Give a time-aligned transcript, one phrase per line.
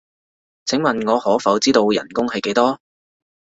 [0.65, 2.81] 請問我可否知道人工係幾多？